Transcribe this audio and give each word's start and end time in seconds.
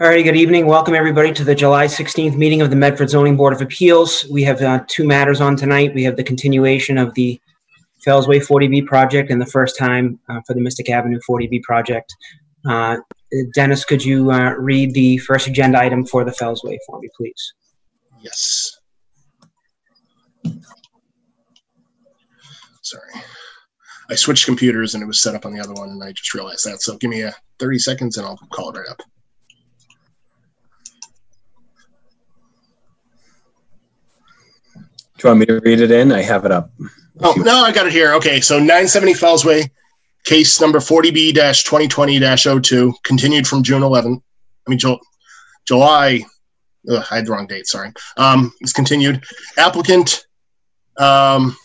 All 0.00 0.08
right, 0.08 0.24
good 0.24 0.34
evening. 0.34 0.66
Welcome, 0.66 0.96
everybody, 0.96 1.32
to 1.34 1.44
the 1.44 1.54
July 1.54 1.86
16th 1.86 2.34
meeting 2.34 2.60
of 2.60 2.68
the 2.68 2.74
Medford 2.74 3.10
Zoning 3.10 3.36
Board 3.36 3.52
of 3.52 3.62
Appeals. 3.62 4.26
We 4.28 4.42
have 4.42 4.60
uh, 4.60 4.82
two 4.88 5.06
matters 5.06 5.40
on 5.40 5.54
tonight. 5.54 5.94
We 5.94 6.02
have 6.02 6.16
the 6.16 6.24
continuation 6.24 6.98
of 6.98 7.14
the 7.14 7.40
Fellsway 8.04 8.44
40B 8.44 8.86
project 8.86 9.30
and 9.30 9.40
the 9.40 9.46
first 9.46 9.78
time 9.78 10.18
uh, 10.28 10.40
for 10.48 10.54
the 10.54 10.60
Mystic 10.60 10.90
Avenue 10.90 11.20
40B 11.30 11.62
project. 11.62 12.12
Uh, 12.68 12.96
Dennis, 13.54 13.84
could 13.84 14.04
you 14.04 14.32
uh, 14.32 14.54
read 14.58 14.94
the 14.94 15.18
first 15.18 15.46
agenda 15.46 15.78
item 15.78 16.04
for 16.04 16.24
the 16.24 16.32
Fellsway 16.32 16.76
for 16.88 16.98
me, 16.98 17.08
please? 17.16 17.54
Yes. 18.20 18.76
Sorry. 22.82 23.12
I 24.10 24.16
switched 24.16 24.44
computers 24.44 24.94
and 24.94 25.04
it 25.04 25.06
was 25.06 25.20
set 25.20 25.36
up 25.36 25.46
on 25.46 25.52
the 25.54 25.60
other 25.60 25.74
one 25.74 25.90
and 25.90 26.02
I 26.02 26.10
just 26.10 26.34
realized 26.34 26.64
that. 26.66 26.82
So 26.82 26.96
give 26.96 27.10
me 27.10 27.22
a 27.22 27.32
30 27.60 27.78
seconds 27.78 28.18
and 28.18 28.26
I'll 28.26 28.36
call 28.50 28.70
it 28.70 28.78
right 28.78 28.88
up. 28.88 29.00
You 35.24 35.30
want 35.30 35.40
me 35.40 35.46
to 35.46 35.60
read 35.60 35.80
it 35.80 35.90
in? 35.90 36.12
I 36.12 36.22
have 36.22 36.44
it 36.44 36.52
up. 36.52 36.70
Oh, 37.20 37.34
no, 37.38 37.64
I 37.64 37.72
got 37.72 37.86
it 37.86 37.92
here. 37.92 38.14
Okay, 38.14 38.40
so 38.40 38.58
970 38.58 39.14
Fellsway, 39.14 39.70
case 40.24 40.60
number 40.60 40.78
40B 40.78 41.34
2020 41.34 42.60
02, 42.60 42.94
continued 43.02 43.46
from 43.46 43.62
June 43.62 43.82
11th. 43.82 44.20
I 44.66 44.70
mean, 44.70 44.78
Ju- 44.78 44.98
July. 45.66 46.22
Ugh, 46.90 47.04
I 47.10 47.16
had 47.16 47.26
the 47.26 47.32
wrong 47.32 47.46
date, 47.46 47.66
sorry. 47.66 47.92
Um, 48.16 48.52
it's 48.60 48.72
continued. 48.72 49.24
Applicant 49.56 50.26
um, 50.98 51.56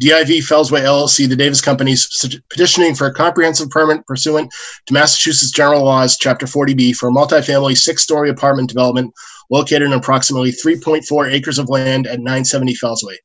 DIV 0.00 0.40
Fellsway 0.46 0.82
LLC, 0.82 1.28
the 1.28 1.36
Davis 1.36 1.60
Companies, 1.62 2.40
petitioning 2.50 2.94
for 2.94 3.06
a 3.06 3.14
comprehensive 3.14 3.70
permit 3.70 4.06
pursuant 4.06 4.52
to 4.86 4.92
Massachusetts 4.92 5.50
General 5.50 5.84
Laws, 5.84 6.18
Chapter 6.18 6.44
40B, 6.44 6.94
for 6.94 7.08
a 7.08 7.12
multifamily 7.12 7.76
six 7.76 8.02
story 8.02 8.28
apartment 8.28 8.68
development 8.68 9.14
located 9.50 9.82
in 9.82 9.92
approximately 9.92 10.50
3.4 10.50 11.32
acres 11.32 11.58
of 11.58 11.70
land 11.70 12.06
at 12.06 12.18
970 12.18 12.74
Fellsway. 12.74 13.16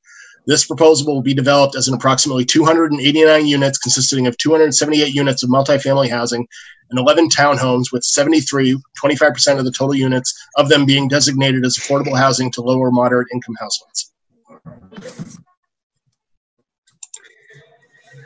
This 0.48 0.66
proposal 0.66 1.14
will 1.14 1.22
be 1.22 1.34
developed 1.34 1.76
as 1.76 1.88
an 1.88 1.94
approximately 1.94 2.46
289 2.46 3.46
units 3.46 3.78
consisting 3.78 4.26
of 4.26 4.38
278 4.38 5.14
units 5.14 5.44
of 5.44 5.50
multifamily 5.50 6.10
housing 6.10 6.48
and 6.90 7.00
11 7.00 7.30
townhomes 7.30 7.92
with 7.92 8.04
73, 8.04 8.78
25% 9.04 9.60
of 9.60 9.66
the 9.66 9.72
total 9.72 9.96
units 9.96 10.34
of 10.58 10.70
them 10.70 10.86
being 10.86 11.08
designated 11.08 11.66
as 11.66 11.78
affordable 11.78 12.18
housing 12.18 12.52
to 12.52 12.62
lower 12.62 12.92
moderate 12.92 13.28
income 13.34 13.56
households. 13.60 14.12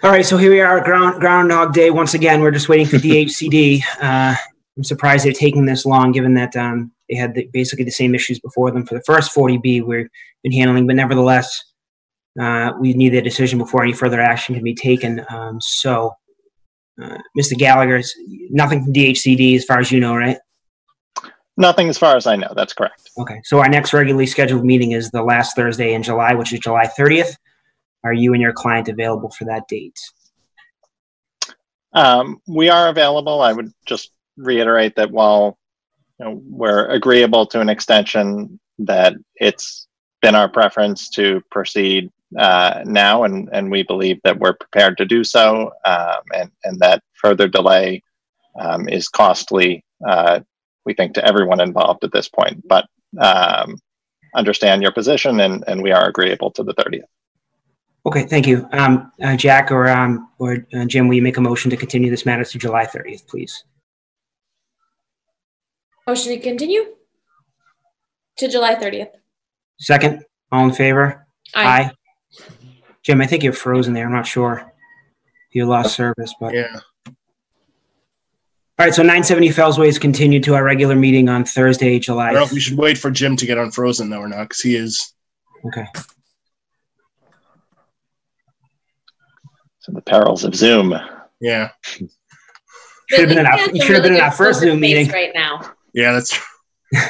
All 0.05 0.11
right, 0.11 0.23
so 0.23 0.37
here 0.37 0.51
we 0.51 0.61
are, 0.61 0.81
ground, 0.81 1.19
Groundhog 1.19 1.73
Day. 1.73 1.89
Once 1.89 2.13
again, 2.13 2.39
we're 2.39 2.51
just 2.51 2.69
waiting 2.69 2.85
for 2.85 2.97
DHCD. 2.97 3.81
Uh, 3.99 4.35
I'm 4.77 4.83
surprised 4.83 5.25
they're 5.25 5.33
taking 5.33 5.65
this 5.65 5.83
long, 5.83 6.11
given 6.11 6.35
that 6.35 6.55
um, 6.55 6.91
they 7.09 7.15
had 7.15 7.33
the, 7.33 7.49
basically 7.51 7.85
the 7.85 7.91
same 7.91 8.13
issues 8.13 8.39
before 8.39 8.69
them 8.69 8.85
for 8.85 8.93
the 8.93 9.01
first 9.01 9.33
40B 9.33 9.83
we've 9.83 10.07
been 10.43 10.51
handling, 10.51 10.85
but 10.85 10.95
nevertheless, 10.95 11.59
uh, 12.39 12.73
we 12.79 12.93
need 12.93 13.15
a 13.15 13.21
decision 13.23 13.57
before 13.57 13.81
any 13.81 13.93
further 13.93 14.21
action 14.21 14.53
can 14.53 14.63
be 14.63 14.75
taken. 14.75 15.25
Um, 15.27 15.59
so, 15.59 16.13
uh, 17.01 17.17
Mr. 17.35 17.57
Gallagher, 17.57 18.03
nothing 18.51 18.83
from 18.83 18.93
DHCD 18.93 19.55
as 19.55 19.65
far 19.65 19.79
as 19.79 19.91
you 19.91 19.99
know, 19.99 20.15
right? 20.15 20.37
Nothing 21.57 21.89
as 21.89 21.97
far 21.97 22.15
as 22.15 22.27
I 22.27 22.35
know. 22.35 22.53
That's 22.55 22.73
correct. 22.73 23.09
Okay, 23.17 23.41
so 23.43 23.57
our 23.57 23.69
next 23.69 23.91
regularly 23.91 24.27
scheduled 24.27 24.65
meeting 24.65 24.91
is 24.91 25.09
the 25.09 25.23
last 25.23 25.55
Thursday 25.55 25.95
in 25.95 26.03
July, 26.03 26.35
which 26.35 26.53
is 26.53 26.59
July 26.59 26.85
30th. 26.85 27.33
Are 28.05 28.13
you 28.13 28.33
and 28.33 28.41
your 28.41 28.53
client 28.53 28.87
available 28.87 29.31
for 29.31 29.45
that 29.45 29.67
date? 29.67 29.99
Um, 31.93 32.39
we 32.47 32.69
are 32.69 32.87
available. 32.87 33.41
I 33.41 33.51
would 33.51 33.71
just 33.85 34.11
reiterate 34.37 34.95
that 34.97 35.09
while 35.09 35.57
you 36.19 36.25
know, 36.25 36.41
we're 36.47 36.85
agreeable 36.87 37.47
to 37.47 37.61
an 37.61 37.69
extension, 37.69 38.59
that 38.79 39.15
it's 39.35 39.87
been 40.21 40.35
our 40.35 40.49
preference 40.49 41.09
to 41.11 41.41
proceed 41.49 42.11
uh, 42.37 42.83
now, 42.85 43.23
and, 43.23 43.49
and 43.51 43.71
we 43.71 43.81
believe 43.81 44.19
that 44.23 44.37
we're 44.37 44.53
prepared 44.53 44.97
to 44.97 45.05
do 45.05 45.23
so, 45.23 45.71
um, 45.85 46.21
and, 46.35 46.51
and 46.63 46.79
that 46.79 47.01
further 47.13 47.47
delay 47.47 48.03
um, 48.59 48.87
is 48.87 49.07
costly, 49.07 49.83
uh, 50.07 50.41
we 50.85 50.93
think, 50.93 51.15
to 51.15 51.25
everyone 51.25 51.61
involved 51.61 52.03
at 52.03 52.11
this 52.11 52.29
point. 52.29 52.61
But 52.67 52.85
um, 53.19 53.77
understand 54.35 54.83
your 54.83 54.91
position, 54.91 55.39
and, 55.39 55.63
and 55.67 55.81
we 55.81 55.91
are 55.91 56.07
agreeable 56.07 56.51
to 56.51 56.63
the 56.63 56.75
30th. 56.75 57.05
Okay, 58.05 58.23
thank 58.27 58.45
you. 58.45 58.67
Um, 58.71 59.11
uh, 59.21 59.35
Jack 59.35 59.71
or, 59.71 59.89
um, 59.89 60.29
or 60.37 60.65
uh, 60.73 60.85
Jim, 60.85 61.07
will 61.07 61.15
you 61.15 61.21
make 61.23 61.37
a 61.37 61.41
motion 61.41 61.71
to 61.71 61.77
continue 61.77 62.11
this 62.11 62.25
matter 62.25 62.43
to 62.43 62.57
July 62.59 62.85
30th, 62.85 63.27
please? 63.27 63.63
Motion 66.07 66.33
to 66.33 66.39
continue 66.39 66.85
to 68.37 68.47
July 68.47 68.75
30th. 68.75 69.09
Second, 69.79 70.23
all 70.51 70.65
in 70.65 70.73
favor? 70.73 71.25
Aye. 71.55 71.91
Jim, 73.01 73.21
I 73.21 73.25
think 73.27 73.43
you're 73.43 73.53
frozen 73.53 73.93
there. 73.93 74.05
I'm 74.05 74.11
not 74.11 74.27
sure 74.27 74.71
you 75.51 75.65
lost 75.65 75.95
service, 75.95 76.33
but. 76.39 76.53
Yeah. 76.53 76.79
All 78.77 78.85
right, 78.85 78.93
so 78.93 79.01
970 79.01 79.49
Fellsway 79.49 79.87
is 79.87 79.97
continued 79.97 80.43
to 80.43 80.53
our 80.53 80.63
regular 80.63 80.95
meeting 80.95 81.29
on 81.29 81.45
Thursday, 81.45 81.95
I 81.95 81.99
July. 81.99 82.25
don't 82.27 82.35
know 82.35 82.43
if 82.43 82.51
we 82.51 82.59
should 82.59 82.77
wait 82.77 82.97
for 82.97 83.09
Jim 83.09 83.35
to 83.37 83.45
get 83.45 83.57
unfrozen 83.57 84.09
though 84.09 84.19
or 84.19 84.27
not, 84.27 84.43
because 84.49 84.59
he 84.59 84.75
is. 84.75 85.13
Okay. 85.65 85.85
So 89.85 89.91
the 89.91 90.01
perils 90.01 90.43
of 90.43 90.55
Zoom. 90.55 90.95
Yeah. 91.39 91.69
Should 91.83 92.09
have 93.19 93.29
been 93.29 93.37
in 93.37 93.45
our, 93.45 93.59
you 93.69 93.83
should 93.83 93.93
have 93.93 94.01
been 94.01 94.15
in 94.15 94.19
our 94.19 94.31
first 94.31 94.61
Zoom 94.61 94.79
meeting. 94.79 95.07
Right 95.09 95.29
now. 95.35 95.61
Yeah, 95.93 96.13
that's. 96.13 96.33
All 96.95 97.01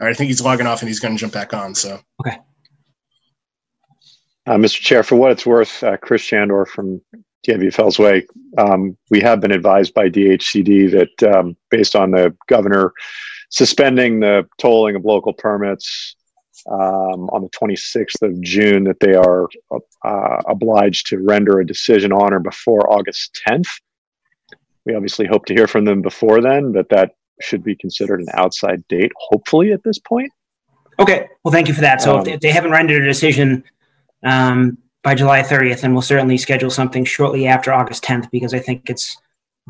right, 0.00 0.10
I 0.10 0.14
think 0.14 0.30
he's 0.30 0.40
logging 0.40 0.66
off 0.66 0.80
and 0.80 0.88
he's 0.88 0.98
going 0.98 1.14
to 1.14 1.20
jump 1.20 1.32
back 1.32 1.54
on. 1.54 1.76
So. 1.76 2.00
Okay. 2.26 2.38
Uh, 4.48 4.56
Mr. 4.56 4.80
Chair, 4.80 5.04
for 5.04 5.14
what 5.14 5.30
it's 5.30 5.46
worth, 5.46 5.80
uh, 5.84 5.96
Chris 5.98 6.22
Chandor 6.22 6.66
from 6.66 7.00
DIV 7.46 7.72
Fellsway, 7.72 8.26
um, 8.58 8.96
we 9.10 9.20
have 9.20 9.40
been 9.40 9.52
advised 9.52 9.94
by 9.94 10.08
DHCD 10.08 10.90
that 10.90 11.32
um, 11.32 11.56
based 11.70 11.94
on 11.94 12.10
the 12.10 12.34
governor 12.48 12.92
suspending 13.50 14.18
the 14.18 14.44
tolling 14.58 14.96
of 14.96 15.04
local 15.04 15.34
permits 15.34 16.16
um, 16.68 17.28
on 17.30 17.42
the 17.42 17.50
26th 17.50 18.22
of 18.22 18.40
June, 18.40 18.84
that 18.84 19.00
they 19.00 19.14
are 19.14 19.48
uh, 20.04 20.42
obliged 20.48 21.06
to 21.08 21.18
render 21.18 21.60
a 21.60 21.66
decision 21.66 22.12
on 22.12 22.32
or 22.32 22.40
before 22.40 22.92
August 22.92 23.40
10th. 23.46 23.68
We 24.86 24.94
obviously 24.94 25.26
hope 25.26 25.44
to 25.46 25.54
hear 25.54 25.66
from 25.66 25.84
them 25.84 26.02
before 26.02 26.40
then, 26.40 26.72
but 26.72 26.88
that 26.90 27.12
should 27.40 27.62
be 27.62 27.76
considered 27.76 28.20
an 28.20 28.28
outside 28.34 28.86
date, 28.88 29.12
hopefully 29.16 29.72
at 29.72 29.82
this 29.84 29.98
point. 29.98 30.30
Okay, 30.98 31.28
well, 31.44 31.52
thank 31.52 31.68
you 31.68 31.74
for 31.74 31.80
that. 31.80 32.02
So 32.02 32.14
if 32.14 32.18
Um, 32.18 32.24
they- 32.24 32.32
if 32.34 32.40
they 32.40 32.50
haven't 32.50 32.70
rendered 32.72 33.02
a 33.02 33.06
decision 33.06 33.64
um, 34.22 34.76
by 35.02 35.14
July 35.14 35.42
30th, 35.42 35.80
then 35.80 35.94
we'll 35.94 36.02
certainly 36.02 36.36
schedule 36.36 36.68
something 36.68 37.04
shortly 37.06 37.46
after 37.46 37.72
August 37.72 38.04
10th 38.04 38.30
because 38.30 38.52
I 38.52 38.58
think 38.58 38.90
it's, 38.90 39.16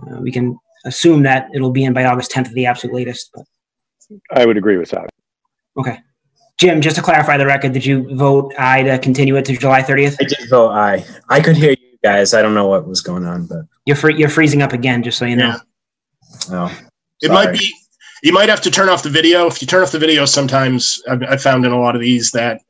uh, 0.03 0.17
we 0.21 0.33
can 0.33 0.59
assume 0.84 1.22
that 1.22 1.49
it'll 1.55 1.71
be 1.71 1.84
in 1.84 1.93
by 1.93 2.05
August 2.05 2.33
10th 2.33 2.49
at 2.49 2.55
the 2.55 2.67
absolute 2.67 2.95
latest. 2.95 3.31
But, 3.33 3.45
I 4.33 4.45
would 4.45 4.57
agree 4.57 4.77
with 4.77 4.91
that. 4.91 5.09
okay. 5.77 5.99
Jim, 6.60 6.82
just 6.82 6.94
to 6.97 7.03
clarify 7.03 7.38
the 7.38 7.47
record, 7.47 7.72
did 7.72 7.87
you 7.87 8.15
vote 8.16 8.53
aye 8.59 8.82
to 8.82 8.98
continue 8.98 9.34
it 9.37 9.47
to 9.47 9.56
July 9.56 9.81
30th? 9.81 10.16
I 10.21 10.25
did 10.25 10.50
vote 10.50 10.69
aye. 10.72 11.03
I 11.31 11.41
could 11.41 11.56
hear 11.56 11.71
you 11.71 11.98
guys. 12.04 12.34
I 12.34 12.43
don't 12.43 12.53
know 12.53 12.69
what 12.69 12.87
was 12.87 13.00
going 13.00 13.25
on, 13.25 13.47
but 13.47 13.62
You're 13.87 13.97
free, 13.97 14.15
you're 14.19 14.28
freezing 14.28 14.60
up 14.60 14.75
again, 14.75 15.03
just 15.03 15.16
so 15.16 15.25
you 15.25 15.37
know. 15.37 15.56
Yeah. 16.50 16.50
oh, 16.50 16.78
It 17.22 17.28
Sorry. 17.28 17.47
might 17.47 17.59
be. 17.59 17.72
You 18.22 18.34
might 18.34 18.50
have 18.50 18.60
to 18.60 18.71
turn 18.71 18.91
off 18.91 19.03
the 19.03 19.09
video. 19.09 19.47
If 19.47 19.62
you 19.62 19.66
turn 19.66 19.82
off 19.82 19.91
the 19.93 19.98
video, 19.98 20.26
sometimes 20.26 21.03
I've, 21.09 21.22
I've 21.22 21.43
found 21.43 21.65
in 21.65 21.72
a 21.72 21.81
lot 21.81 21.94
of 21.94 22.03
these 22.03 22.31
that 22.32 22.60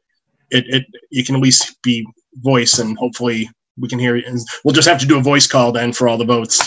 it, 0.50 0.64
it 0.68 0.84
you 1.10 1.24
can 1.24 1.34
at 1.34 1.40
least 1.42 1.82
be 1.82 2.06
voice, 2.34 2.78
and 2.78 2.96
hopefully 2.96 3.50
we 3.76 3.88
can 3.88 3.98
hear 3.98 4.14
you. 4.14 4.22
And 4.24 4.38
we'll 4.64 4.72
just 4.74 4.88
have 4.88 5.00
to 5.00 5.06
do 5.06 5.18
a 5.18 5.20
voice 5.20 5.48
call 5.48 5.72
then 5.72 5.92
for 5.92 6.06
all 6.08 6.16
the 6.16 6.24
votes, 6.24 6.58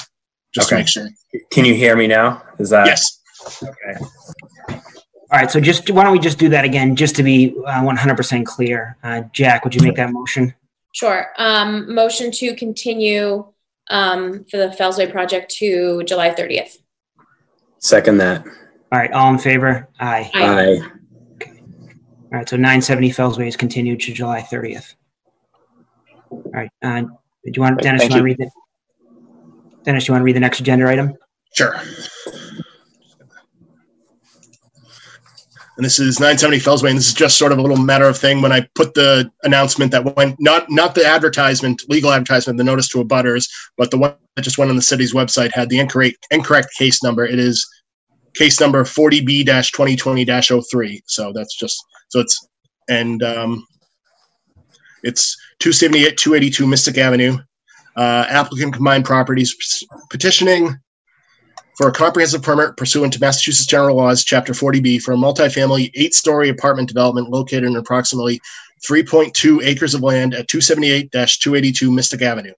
just 0.53 0.67
to 0.67 0.75
Okay. 0.75 0.81
make 0.81 0.89
sure. 0.89 1.07
can 1.51 1.63
you 1.63 1.73
hear 1.73 1.95
me 1.95 2.05
now? 2.07 2.43
Is 2.59 2.69
that 2.71 2.85
Yes. 2.85 3.21
okay? 3.63 3.97
All 5.33 5.39
right, 5.39 5.49
so 5.49 5.59
just, 5.59 5.89
why 5.89 6.03
don't 6.03 6.11
we 6.11 6.19
just 6.19 6.37
do 6.37 6.47
that 6.49 6.63
again, 6.63 6.95
just 6.95 7.15
to 7.15 7.23
be 7.23 7.55
uh, 7.65 7.81
100% 7.81 8.45
clear? 8.45 8.95
Uh, 9.01 9.21
Jack, 9.31 9.63
would 9.63 9.73
you 9.73 9.81
make 9.81 9.95
that 9.95 10.11
motion? 10.11 10.53
Sure. 10.91 11.31
Um, 11.39 11.91
motion 11.91 12.29
to 12.33 12.55
continue 12.55 13.51
um, 13.89 14.45
for 14.45 14.57
the 14.57 14.67
Fellsway 14.67 15.11
project 15.11 15.51
to 15.55 16.03
July 16.03 16.29
30th. 16.29 16.77
Second 17.79 18.19
that. 18.19 18.45
All 18.45 18.99
right, 18.99 19.11
all 19.11 19.33
in 19.33 19.39
favor? 19.39 19.89
Aye. 19.99 20.29
Aye. 20.35 20.45
Aye. 20.45 20.89
All 21.45 22.29
right, 22.29 22.47
so 22.47 22.55
970 22.55 23.09
Fellsway 23.09 23.47
is 23.47 23.57
continued 23.57 24.01
to 24.01 24.13
July 24.13 24.41
30th. 24.41 24.93
All 26.29 26.43
right, 26.53 26.69
uh, 26.83 27.01
do 27.01 27.07
you 27.43 27.59
want, 27.59 27.77
Great, 27.77 27.85
Dennis, 27.85 28.03
you 28.03 28.09
want 28.09 28.19
to 28.19 28.23
read 28.23 28.37
the, 28.37 28.51
Dennis, 29.81 30.07
you 30.07 30.11
want 30.11 30.21
to 30.21 30.25
read 30.25 30.35
the 30.35 30.41
next 30.41 30.59
agenda 30.59 30.87
item? 30.87 31.15
Sure. 31.55 31.81
And 35.77 35.85
this 35.85 35.99
is 35.99 36.19
970 36.19 36.59
Fellsway. 36.59 36.89
And 36.89 36.97
this 36.97 37.07
is 37.07 37.13
just 37.13 37.37
sort 37.37 37.51
of 37.51 37.57
a 37.57 37.61
little 37.61 37.77
matter 37.77 38.07
of 38.07 38.17
thing. 38.17 38.41
When 38.41 38.51
I 38.51 38.67
put 38.75 38.93
the 38.93 39.31
announcement 39.43 39.91
that 39.91 40.15
went, 40.15 40.35
not 40.39 40.69
not 40.69 40.93
the 40.93 41.03
advertisement, 41.05 41.81
legal 41.89 42.11
advertisement, 42.11 42.57
the 42.57 42.63
notice 42.63 42.87
to 42.89 43.03
abutters, 43.03 43.49
but 43.77 43.89
the 43.89 43.97
one 43.97 44.13
that 44.35 44.43
just 44.43 44.59
went 44.59 44.69
on 44.69 44.75
the 44.75 44.81
city's 44.81 45.13
website 45.13 45.51
had 45.51 45.69
the 45.69 45.79
incorrect 45.79 46.27
incorrect 46.29 46.69
case 46.77 47.01
number. 47.01 47.25
It 47.25 47.39
is 47.39 47.65
case 48.35 48.59
number 48.59 48.83
40B-2020-03. 48.83 51.01
So 51.05 51.31
that's 51.33 51.55
just 51.55 51.81
so 52.09 52.19
it's 52.19 52.47
and 52.89 53.23
um, 53.23 53.65
it's 55.03 55.37
278 55.59 56.17
282 56.17 56.67
Mystic 56.67 56.97
Avenue. 56.97 57.37
Uh, 57.95 58.25
applicant 58.27 58.73
combined 58.73 59.05
properties 59.05 59.85
petitioning 60.09 60.75
for 61.77 61.87
a 61.87 61.91
comprehensive 61.91 62.41
permit 62.41 62.77
pursuant 62.77 63.13
to 63.13 63.19
Massachusetts 63.19 63.65
General 63.65 63.97
Laws, 63.97 64.23
Chapter 64.23 64.53
40B, 64.53 65.01
for 65.01 65.13
a 65.13 65.17
multifamily 65.17 65.91
eight-story 65.95 66.49
apartment 66.49 66.87
development 66.87 67.29
located 67.29 67.63
in 67.63 67.75
approximately 67.75 68.39
3.2 68.87 69.63
acres 69.63 69.93
of 69.93 70.01
land 70.01 70.33
at 70.33 70.47
278-282 70.47 71.93
Mystic 71.93 72.21
Avenue. 72.21 72.53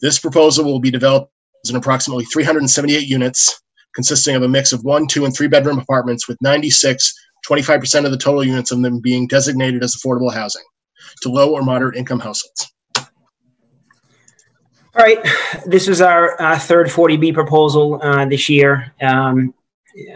This 0.00 0.18
proposal 0.18 0.64
will 0.64 0.80
be 0.80 0.90
developed 0.90 1.32
as 1.64 1.70
an 1.70 1.76
approximately 1.76 2.24
378 2.26 3.08
units, 3.08 3.60
consisting 3.94 4.36
of 4.36 4.42
a 4.42 4.48
mix 4.48 4.72
of 4.72 4.84
one, 4.84 5.06
two, 5.06 5.24
and 5.24 5.34
three-bedroom 5.34 5.78
apartments 5.78 6.28
with 6.28 6.36
96, 6.42 7.12
25% 7.48 8.04
of 8.04 8.10
the 8.10 8.18
total 8.18 8.44
units 8.44 8.70
of 8.70 8.82
them 8.82 9.00
being 9.00 9.26
designated 9.26 9.82
as 9.82 9.96
affordable 9.96 10.32
housing 10.32 10.64
to 11.22 11.30
low 11.30 11.52
or 11.52 11.62
moderate 11.62 11.96
income 11.96 12.20
households. 12.20 12.72
All 14.98 15.04
right, 15.04 15.18
this 15.66 15.88
is 15.88 16.00
our 16.00 16.40
uh, 16.40 16.58
third 16.58 16.86
40B 16.86 17.34
proposal 17.34 18.00
uh, 18.02 18.24
this 18.24 18.48
year. 18.48 18.94
Um, 19.02 19.52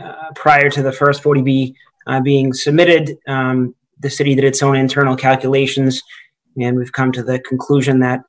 uh, 0.00 0.30
prior 0.34 0.70
to 0.70 0.82
the 0.82 0.90
first 0.90 1.22
40B 1.22 1.74
uh, 2.06 2.22
being 2.22 2.54
submitted, 2.54 3.18
um, 3.26 3.74
the 3.98 4.08
city 4.08 4.34
did 4.34 4.44
its 4.44 4.62
own 4.62 4.76
internal 4.76 5.16
calculations, 5.16 6.02
and 6.58 6.78
we've 6.78 6.92
come 6.92 7.12
to 7.12 7.22
the 7.22 7.40
conclusion 7.40 8.00
that 8.00 8.20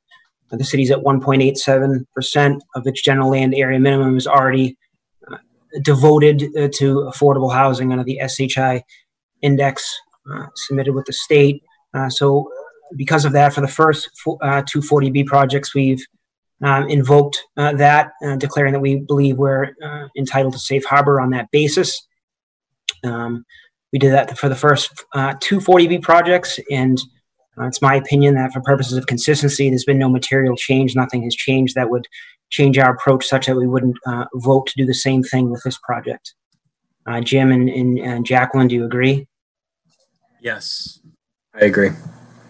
the 0.50 0.62
city's 0.62 0.90
at 0.90 0.98
1.87% 0.98 2.60
of 2.74 2.86
its 2.86 3.00
general 3.00 3.30
land 3.30 3.54
area 3.54 3.80
minimum 3.80 4.18
is 4.18 4.26
already 4.26 4.76
uh, 5.32 5.38
devoted 5.80 6.54
uh, 6.58 6.68
to 6.74 7.10
affordable 7.10 7.50
housing 7.50 7.92
under 7.92 8.04
the 8.04 8.20
SHI 8.28 8.84
index 9.40 9.98
submitted 10.54 10.92
with 10.92 11.06
the 11.06 11.14
state. 11.14 11.62
so, 12.10 12.52
because 12.94 13.24
of 13.24 13.32
that, 13.32 13.54
for 13.54 13.62
the 13.62 13.68
first 13.68 14.10
two 14.70 14.80
40B 14.80 15.24
projects, 15.24 15.74
we've 15.74 16.04
um, 16.62 16.88
invoked 16.88 17.42
uh, 17.56 17.72
that, 17.74 18.12
uh, 18.24 18.36
declaring 18.36 18.72
that 18.72 18.80
we 18.80 19.00
believe 19.00 19.36
we're 19.36 19.74
uh, 19.82 20.08
entitled 20.16 20.52
to 20.52 20.58
safe 20.58 20.84
harbor 20.84 21.20
on 21.20 21.30
that 21.30 21.50
basis. 21.50 22.06
Um, 23.04 23.44
we 23.92 23.98
did 23.98 24.12
that 24.12 24.38
for 24.38 24.48
the 24.48 24.54
first 24.54 25.04
uh, 25.12 25.34
two 25.40 25.58
40B 25.58 26.02
projects, 26.02 26.58
and 26.70 26.98
uh, 27.58 27.66
it's 27.66 27.82
my 27.82 27.96
opinion 27.96 28.34
that 28.36 28.52
for 28.52 28.60
purposes 28.62 28.96
of 28.96 29.06
consistency, 29.06 29.68
there's 29.68 29.84
been 29.84 29.98
no 29.98 30.08
material 30.08 30.56
change. 30.56 30.94
Nothing 30.94 31.22
has 31.24 31.34
changed 31.34 31.74
that 31.74 31.90
would 31.90 32.06
change 32.50 32.78
our 32.78 32.94
approach 32.94 33.26
such 33.26 33.46
that 33.46 33.56
we 33.56 33.66
wouldn't 33.66 33.96
uh, 34.06 34.24
vote 34.34 34.66
to 34.68 34.74
do 34.76 34.86
the 34.86 34.94
same 34.94 35.22
thing 35.22 35.50
with 35.50 35.62
this 35.64 35.78
project. 35.78 36.34
Jim 37.24 37.50
and, 37.50 37.68
and, 37.68 37.98
and 37.98 38.24
Jacqueline, 38.24 38.68
do 38.68 38.76
you 38.76 38.84
agree? 38.84 39.26
Yes, 40.40 41.00
I 41.52 41.64
agree. 41.64 41.90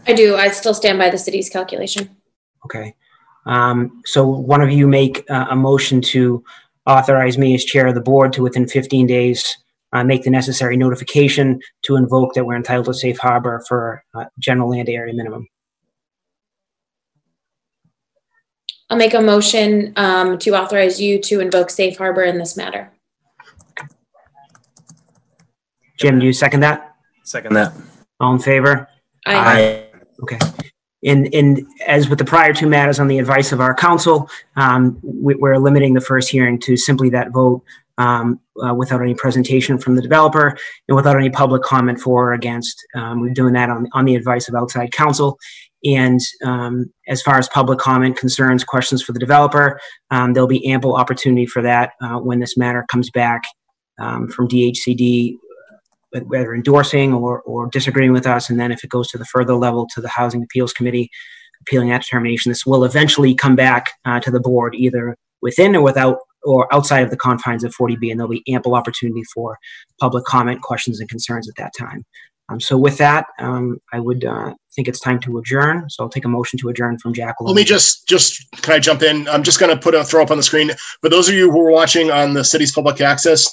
I 0.06 0.12
do. 0.12 0.36
I 0.36 0.48
still 0.50 0.74
stand 0.74 0.98
by 0.98 1.08
the 1.08 1.16
city's 1.16 1.48
calculation. 1.48 2.14
Okay. 2.66 2.94
Um, 3.46 4.02
so 4.04 4.26
one 4.26 4.60
of 4.60 4.70
you 4.70 4.86
make 4.86 5.28
uh, 5.30 5.46
a 5.50 5.56
motion 5.56 6.00
to 6.02 6.44
authorize 6.86 7.38
me 7.38 7.54
as 7.54 7.64
chair 7.64 7.86
of 7.86 7.94
the 7.94 8.00
board 8.00 8.32
to 8.34 8.42
within 8.42 8.66
15 8.66 9.06
days 9.06 9.58
uh, 9.92 10.02
make 10.04 10.22
the 10.22 10.30
necessary 10.30 10.76
notification 10.76 11.60
to 11.82 11.96
invoke 11.96 12.34
that 12.34 12.44
we're 12.44 12.56
entitled 12.56 12.86
to 12.86 12.94
safe 12.94 13.18
harbor 13.18 13.62
for 13.68 14.02
uh, 14.14 14.24
general 14.38 14.70
land 14.70 14.88
area 14.88 15.12
minimum. 15.12 15.46
I'll 18.88 18.98
make 18.98 19.14
a 19.14 19.20
motion 19.20 19.92
um, 19.96 20.38
to 20.38 20.54
authorize 20.54 21.00
you 21.00 21.18
to 21.22 21.40
invoke 21.40 21.70
safe 21.70 21.96
harbor 21.96 22.24
in 22.24 22.38
this 22.38 22.56
matter. 22.56 22.90
Jim, 25.98 26.18
do 26.18 26.26
you 26.26 26.32
second 26.32 26.60
that? 26.60 26.94
Second 27.24 27.54
that. 27.54 27.72
All 28.20 28.34
in 28.34 28.38
favor? 28.38 28.88
Aye. 29.24 29.86
Okay. 30.22 30.38
And, 31.04 31.32
and 31.34 31.66
as 31.86 32.08
with 32.08 32.18
the 32.18 32.24
prior 32.24 32.52
two 32.52 32.68
matters 32.68 33.00
on 33.00 33.08
the 33.08 33.18
advice 33.18 33.52
of 33.52 33.60
our 33.60 33.74
counsel, 33.74 34.30
um, 34.56 34.98
we, 35.02 35.34
are 35.42 35.58
limiting 35.58 35.94
the 35.94 36.00
first 36.00 36.30
hearing 36.30 36.58
to 36.60 36.76
simply 36.76 37.10
that 37.10 37.32
vote 37.32 37.62
um, 37.98 38.40
uh, 38.64 38.74
without 38.74 39.02
any 39.02 39.14
presentation 39.14 39.78
from 39.78 39.96
the 39.96 40.02
developer 40.02 40.56
and 40.88 40.96
without 40.96 41.16
any 41.16 41.30
public 41.30 41.62
comment 41.62 42.00
for 42.00 42.28
or 42.28 42.32
against. 42.32 42.76
Um, 42.94 43.20
we're 43.20 43.34
doing 43.34 43.54
that 43.54 43.68
on, 43.68 43.88
on 43.92 44.04
the 44.04 44.14
advice 44.14 44.48
of 44.48 44.54
outside 44.54 44.92
counsel. 44.92 45.38
And 45.84 46.20
um, 46.44 46.92
as 47.08 47.22
far 47.22 47.38
as 47.38 47.48
public 47.48 47.78
comment 47.78 48.16
concerns, 48.16 48.62
questions 48.62 49.02
for 49.02 49.12
the 49.12 49.18
developer, 49.18 49.80
um, 50.10 50.32
there'll 50.32 50.48
be 50.48 50.66
ample 50.70 50.94
opportunity 50.94 51.46
for 51.46 51.60
that 51.62 51.92
uh, 52.00 52.18
when 52.18 52.38
this 52.38 52.56
matter 52.56 52.84
comes 52.90 53.10
back 53.10 53.42
um, 53.98 54.28
from 54.28 54.48
DHCD 54.48 55.34
whether 56.12 56.54
endorsing 56.54 57.12
or, 57.12 57.40
or 57.42 57.68
disagreeing 57.68 58.12
with 58.12 58.26
us. 58.26 58.50
And 58.50 58.60
then 58.60 58.72
if 58.72 58.84
it 58.84 58.90
goes 58.90 59.08
to 59.08 59.18
the 59.18 59.24
further 59.24 59.54
level 59.54 59.88
to 59.94 60.00
the 60.00 60.08
Housing 60.08 60.42
Appeals 60.42 60.72
Committee, 60.72 61.10
appealing 61.62 61.88
that 61.88 62.02
determination, 62.02 62.50
this 62.50 62.66
will 62.66 62.84
eventually 62.84 63.34
come 63.34 63.56
back 63.56 63.92
uh, 64.04 64.20
to 64.20 64.30
the 64.30 64.40
board 64.40 64.74
either 64.74 65.16
within 65.40 65.74
or 65.74 65.82
without 65.82 66.18
or 66.44 66.72
outside 66.74 67.04
of 67.04 67.10
the 67.10 67.16
confines 67.16 67.62
of 67.62 67.72
40B, 67.74 68.10
and 68.10 68.18
there'll 68.18 68.30
be 68.30 68.42
ample 68.48 68.74
opportunity 68.74 69.22
for 69.32 69.58
public 70.00 70.24
comment, 70.24 70.60
questions, 70.60 70.98
and 70.98 71.08
concerns 71.08 71.48
at 71.48 71.54
that 71.56 71.72
time. 71.78 72.04
Um, 72.48 72.60
so 72.60 72.76
with 72.76 72.98
that, 72.98 73.26
um, 73.38 73.78
I 73.92 74.00
would 74.00 74.24
uh, 74.24 74.54
think 74.74 74.88
it's 74.88 75.00
time 75.00 75.20
to 75.20 75.38
adjourn. 75.38 75.88
So 75.88 76.02
I'll 76.02 76.10
take 76.10 76.24
a 76.24 76.28
motion 76.28 76.58
to 76.58 76.68
adjourn 76.68 76.98
from 76.98 77.14
Jacqueline. 77.14 77.54
Let 77.54 77.60
me 77.60 77.64
just, 77.64 78.08
just 78.08 78.44
can 78.62 78.74
I 78.74 78.78
jump 78.78 79.02
in? 79.02 79.28
I'm 79.28 79.42
just 79.42 79.60
going 79.60 79.74
to 79.74 79.80
put 79.80 79.94
a 79.94 80.04
throw 80.04 80.22
up 80.22 80.30
on 80.30 80.36
the 80.36 80.42
screen. 80.42 80.72
For 81.00 81.08
those 81.08 81.28
of 81.28 81.34
you 81.34 81.50
who 81.50 81.60
are 81.60 81.70
watching 81.70 82.10
on 82.10 82.34
the 82.34 82.44
city's 82.44 82.72
public 82.72 83.00
access, 83.00 83.48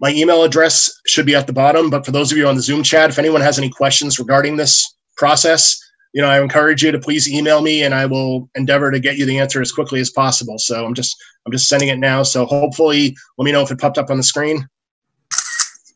my 0.00 0.10
email 0.10 0.44
address 0.44 1.00
should 1.06 1.26
be 1.26 1.34
at 1.34 1.46
the 1.46 1.52
bottom, 1.52 1.90
but 1.90 2.04
for 2.04 2.12
those 2.12 2.30
of 2.30 2.38
you 2.38 2.46
on 2.46 2.56
the 2.56 2.62
Zoom 2.62 2.82
chat, 2.82 3.10
if 3.10 3.18
anyone 3.18 3.40
has 3.40 3.58
any 3.58 3.68
questions 3.68 4.18
regarding 4.18 4.56
this 4.56 4.96
process, 5.16 5.80
you 6.12 6.22
know, 6.22 6.28
I 6.28 6.40
encourage 6.40 6.82
you 6.82 6.92
to 6.92 6.98
please 6.98 7.30
email 7.30 7.60
me 7.60 7.82
and 7.82 7.94
I 7.94 8.06
will 8.06 8.48
endeavor 8.54 8.90
to 8.90 9.00
get 9.00 9.16
you 9.16 9.26
the 9.26 9.38
answer 9.38 9.60
as 9.60 9.72
quickly 9.72 10.00
as 10.00 10.10
possible. 10.10 10.58
So 10.58 10.84
I'm 10.84 10.94
just 10.94 11.16
I'm 11.44 11.52
just 11.52 11.68
sending 11.68 11.88
it 11.88 11.98
now. 11.98 12.22
So 12.22 12.46
hopefully 12.46 13.16
let 13.36 13.44
me 13.44 13.52
know 13.52 13.62
if 13.62 13.70
it 13.70 13.78
popped 13.78 13.98
up 13.98 14.10
on 14.10 14.16
the 14.16 14.22
screen. 14.22 14.66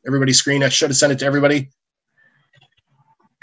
Everybody's 0.07 0.39
screen. 0.39 0.63
I 0.63 0.69
should 0.69 0.91
have 0.91 0.97
sent 0.97 1.13
it 1.13 1.19
to 1.21 1.25
everybody. 1.25 1.71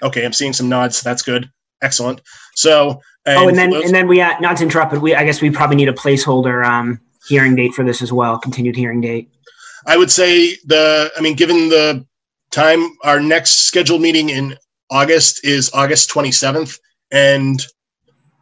Okay, 0.03 0.25
I'm 0.25 0.33
seeing 0.33 0.53
some 0.53 0.69
nods. 0.69 1.01
That's 1.01 1.21
good. 1.21 1.49
Excellent. 1.81 2.21
So 2.55 3.01
and 3.25 3.37
oh, 3.37 3.47
and 3.47 3.57
then 3.57 3.73
and 3.73 3.93
then 3.93 4.07
we 4.07 4.21
uh, 4.21 4.39
not 4.39 4.57
to 4.57 4.63
interrupt, 4.63 4.91
but 4.91 5.01
we 5.01 5.15
I 5.15 5.23
guess 5.23 5.41
we 5.41 5.49
probably 5.49 5.77
need 5.77 5.89
a 5.89 5.93
placeholder 5.93 6.65
um, 6.65 6.99
hearing 7.27 7.55
date 7.55 7.73
for 7.73 7.83
this 7.83 8.01
as 8.01 8.11
well. 8.11 8.37
Continued 8.37 8.75
hearing 8.75 9.01
date. 9.01 9.29
I 9.85 9.97
would 9.97 10.11
say 10.11 10.55
the, 10.65 11.11
I 11.17 11.21
mean, 11.21 11.35
given 11.35 11.69
the 11.69 12.05
time, 12.51 12.97
our 13.03 13.19
next 13.19 13.67
scheduled 13.67 14.01
meeting 14.01 14.29
in 14.29 14.57
August 14.89 15.45
is 15.45 15.71
August 15.73 16.09
27th. 16.09 16.79
And 17.11 17.61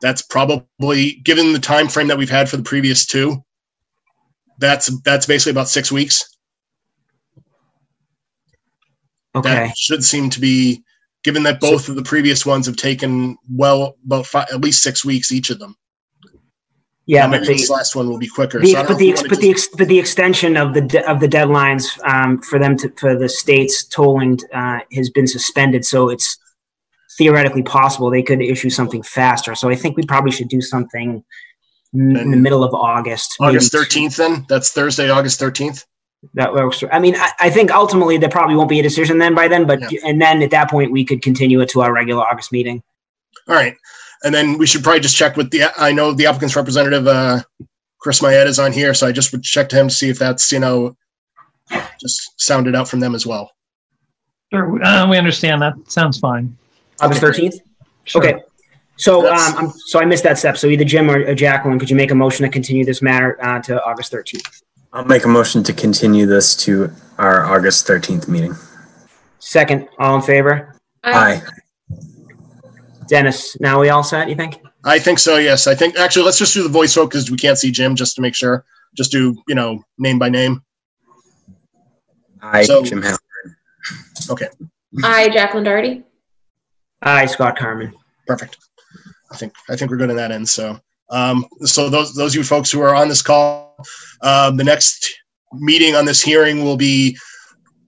that's 0.01 0.22
probably, 0.22 1.13
given 1.24 1.53
the 1.53 1.60
time 1.60 1.88
frame 1.88 2.08
that 2.08 2.17
we've 2.17 2.29
had 2.29 2.50
for 2.50 2.58
the 2.58 2.63
previous 2.63 3.06
two, 3.06 3.44
that's, 4.60 4.89
that's 5.01 5.25
basically 5.25 5.51
about 5.51 5.70
six 5.70 5.91
weeks. 5.91 6.38
Okay. 9.36 9.50
That 9.50 9.77
should 9.77 10.03
seem 10.03 10.29
to 10.32 10.39
be, 10.39 10.84
given 11.24 11.44
that 11.44 11.60
both 11.60 11.86
so, 11.86 11.91
of 11.91 11.96
the 11.96 12.03
previous 12.03 12.46
ones 12.46 12.65
have 12.65 12.75
taken 12.75 13.38
well, 13.51 13.98
about 14.06 14.25
five, 14.25 14.48
at 14.51 14.62
least 14.62 14.82
six 14.82 15.06
weeks 15.06 15.32
each 15.32 15.50
of 15.50 15.60
them. 15.60 15.75
Yeah, 17.08 17.26
maybe 17.26 17.48
the, 17.48 17.54
this 17.54 17.70
last 17.70 17.96
one 17.96 18.10
will 18.10 18.18
be 18.18 18.28
quicker. 18.28 18.60
The, 18.60 18.74
so 18.74 18.86
but 18.86 18.98
the 18.98 19.14
but 19.30 19.40
the 19.40 19.50
ex, 19.50 19.70
but 19.70 19.88
the 19.88 19.98
extension 19.98 20.58
of 20.58 20.74
the 20.74 20.82
de, 20.82 21.10
of 21.10 21.22
the 21.22 21.28
deadlines 21.28 21.98
um, 22.06 22.42
for 22.42 22.60
them 22.60 22.76
to 22.78 22.90
for 22.98 23.16
the 23.18 23.30
states 23.30 23.86
tolling 23.86 24.40
uh, 24.54 24.80
has 24.92 25.10
been 25.10 25.26
suspended, 25.26 25.86
so 25.86 26.10
it's 26.10 26.38
theoretically 27.18 27.64
possible 27.64 28.12
they 28.12 28.22
could 28.22 28.42
issue 28.42 28.70
something 28.70 29.02
faster. 29.04 29.56
So 29.56 29.70
I 29.70 29.76
think 29.76 29.96
we 29.96 30.04
probably 30.04 30.32
should 30.32 30.50
do 30.50 30.60
something 30.60 31.24
in 31.94 32.32
the 32.32 32.38
middle 32.38 32.64
of 32.64 32.74
August. 32.74 33.38
August 33.40 33.72
thirteenth, 33.72 34.18
then 34.18 34.46
that's 34.50 34.72
Thursday, 34.72 35.10
August 35.10 35.40
thirteenth. 35.40 35.86
That 36.34 36.54
works. 36.54 36.84
I 36.92 37.00
mean, 37.00 37.16
I, 37.16 37.32
I, 37.40 37.50
think 37.50 37.72
ultimately 37.72 38.18
there 38.18 38.30
probably 38.30 38.56
won't 38.56 38.70
be 38.70 38.80
a 38.80 38.84
decision 38.84 39.20
then 39.20 39.34
by 39.36 39.48
then, 39.48 39.66
but 39.66 39.80
yeah. 39.92 40.00
and 40.04 40.20
then 40.20 40.42
at 40.42 40.52
that 40.52 40.70
point 40.70 40.92
we 40.92 41.06
could 41.06 41.22
continue 41.22 41.62
it 41.62 41.70
to 41.70 41.82
our 41.82 41.94
regular 41.94 42.24
August 42.24 42.52
meeting. 42.52 42.84
All 43.48 43.56
right. 43.56 43.78
And 44.24 44.34
then 44.34 44.58
we 44.58 44.66
should 44.66 44.84
probably 44.84 45.00
just 45.00 45.16
check 45.16 45.38
with 45.38 45.52
the, 45.52 45.64
I 45.78 45.92
know 45.92 46.12
the 46.14 46.26
applicant's 46.26 46.56
representative, 46.56 47.08
uh, 47.08 47.42
Chris 48.00 48.22
Mayette 48.22 48.48
is 48.48 48.60
on 48.60 48.72
here. 48.72 48.94
So 48.94 49.08
I 49.08 49.12
just 49.12 49.32
would 49.32 49.44
check 49.44 49.70
to 49.70 49.76
him 49.76 49.88
to 49.88 49.94
see 49.94 50.10
if 50.10 50.20
that's, 50.20 50.52
you 50.52 50.60
know, 50.60 50.96
just 52.00 52.40
sounded 52.40 52.76
out 52.76 52.88
from 52.88 53.00
them 53.00 53.16
as 53.16 53.26
well. 53.26 53.52
Sure, 54.52 54.82
uh, 54.84 55.10
we 55.10 55.18
understand 55.18 55.62
that. 55.62 55.74
Sounds 55.88 56.18
fine. 56.20 56.58
August 57.02 57.22
13th? 57.22 57.56
Sure. 58.06 58.24
Okay. 58.24 58.42
So, 58.96 59.32
um, 59.32 59.54
I'm, 59.58 59.70
so 59.70 60.00
I 60.00 60.06
missed 60.06 60.24
that 60.24 60.38
step. 60.38 60.58
So 60.58 60.68
either 60.68 60.84
Jim 60.84 61.10
or, 61.12 61.20
or 61.20 61.36
Jacqueline, 61.36 61.78
could 61.78 61.90
you 61.90 61.96
make 61.96 62.12
a 62.12 62.16
motion 62.16 62.46
to 62.46 62.52
continue 62.52 62.86
this 62.86 63.02
matter 63.02 63.38
uh, 63.44 63.62
to 63.64 63.84
August 63.84 64.12
13th? 64.12 64.64
I'll 64.94 65.06
make 65.06 65.26
a 65.26 65.28
motion 65.28 65.64
to 65.64 65.74
continue 65.74 66.26
this 66.26 66.56
to 66.64 66.92
our 67.18 67.46
August 67.46 67.88
13th 67.88 68.28
meeting. 68.28 68.56
Second, 69.40 69.88
all 70.00 70.16
in 70.16 70.22
favor? 70.22 70.76
Aye. 71.04 71.42
Dennis, 73.08 73.58
now 73.60 73.80
we 73.80 73.90
all 73.90 74.04
set, 74.04 74.30
you 74.30 74.36
think? 74.36 74.60
I 74.84 75.00
think 75.00 75.20
so. 75.20 75.38
Yes, 75.38 75.68
I 75.68 75.76
think 75.76 75.98
actually 75.98 76.26
let's 76.26 76.38
just 76.40 76.54
do 76.54 76.64
the 76.64 76.70
voice 76.70 76.94
vote 76.96 77.08
because 77.10 77.30
we 77.32 77.38
can't 77.38 77.58
see 77.58 77.72
Jim 77.72 77.96
just 77.96 78.16
to 78.16 78.22
make 78.22 78.36
sure. 78.36 78.64
Just 78.96 79.12
do 79.12 79.36
you 79.48 79.56
know 79.56 79.84
name 79.98 80.20
by 80.20 80.30
name. 80.30 80.64
Aye, 82.42 82.64
So- 82.64 82.84
Jim 82.84 83.02
Halpern. 83.02 83.18
Aye, 85.04 85.30
Jacqueline 85.30 85.64
Doherty. 85.64 86.04
Aye, 87.02 87.26
Scott 87.28 87.58
Carmen. 87.58 87.94
Perfect. 88.26 88.58
I 89.32 89.36
think 89.38 89.54
I 89.70 89.76
think 89.76 89.92
we're 89.92 89.98
good 89.98 90.10
in 90.10 90.16
that 90.16 90.32
end. 90.32 90.48
So 90.48 90.80
um, 91.10 91.46
so 91.64 91.90
those 91.90 92.14
those 92.16 92.34
of 92.34 92.40
you 92.40 92.44
folks 92.44 92.72
who 92.72 92.82
are 92.82 92.96
on 92.96 93.08
this 93.08 93.22
call, 93.22 93.76
um, 94.22 94.58
the 94.58 94.64
next 94.64 95.14
meeting 95.54 95.96
on 95.96 96.06
this 96.06 96.22
hearing 96.22 96.64
will 96.64 96.78
be 96.78 97.18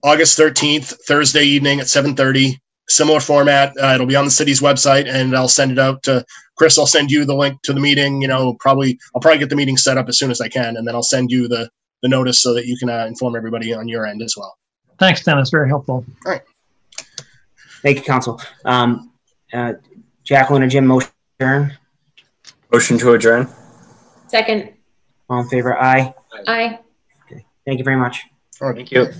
August 0.02 0.36
thirteenth, 0.36 0.94
Thursday 1.06 1.44
evening 1.44 1.80
at 1.80 1.88
seven 1.88 2.14
thirty. 2.14 2.60
Similar 2.90 3.20
format. 3.20 3.72
Uh, 3.80 3.94
it'll 3.94 4.06
be 4.06 4.16
on 4.16 4.24
the 4.24 4.30
city's 4.30 4.60
website, 4.60 5.08
and 5.08 5.36
I'll 5.36 5.48
send 5.48 5.70
it 5.70 5.78
out 5.78 6.02
to 6.04 6.24
Chris. 6.56 6.76
I'll 6.76 6.86
send 6.86 7.10
you 7.10 7.24
the 7.24 7.34
link 7.34 7.62
to 7.62 7.72
the 7.72 7.80
meeting. 7.80 8.20
You 8.20 8.28
know, 8.28 8.54
probably 8.58 8.98
I'll 9.14 9.20
probably 9.20 9.38
get 9.38 9.48
the 9.48 9.56
meeting 9.56 9.76
set 9.76 9.96
up 9.96 10.08
as 10.08 10.18
soon 10.18 10.30
as 10.30 10.40
I 10.40 10.48
can, 10.48 10.76
and 10.76 10.86
then 10.86 10.94
I'll 10.94 11.02
send 11.02 11.30
you 11.30 11.46
the 11.48 11.70
the 12.02 12.08
notice 12.08 12.40
so 12.40 12.52
that 12.54 12.66
you 12.66 12.76
can 12.78 12.90
uh, 12.90 13.06
inform 13.06 13.36
everybody 13.36 13.72
on 13.72 13.86
your 13.86 14.06
end 14.06 14.22
as 14.22 14.34
well. 14.36 14.56
Thanks, 14.98 15.22
Dennis. 15.22 15.50
Very 15.50 15.68
helpful. 15.68 16.04
All 16.26 16.32
right. 16.32 16.42
Thank 17.82 17.98
you, 17.98 18.02
council. 18.02 18.40
Um, 18.64 19.12
uh, 19.52 19.74
Jacqueline 20.24 20.62
or 20.62 20.68
Jim, 20.68 20.86
motion 20.86 21.10
adjourn. 21.38 21.78
Motion 22.72 22.98
to 22.98 23.12
adjourn? 23.12 23.48
Second. 24.28 24.72
All 25.28 25.40
in 25.40 25.48
favor? 25.48 25.76
Aye. 25.80 26.14
Aye. 26.46 26.78
Okay. 27.24 27.44
Thank 27.66 27.78
you 27.78 27.84
very 27.84 27.96
much. 27.96 28.24
All 28.60 28.68
right. 28.68 28.76
Thank 28.76 28.92
you. 28.92 29.10